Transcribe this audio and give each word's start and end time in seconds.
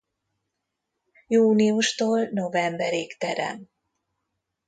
Júniustól 1.27 2.29
novemberig 2.31 3.15
terem. 3.17 3.65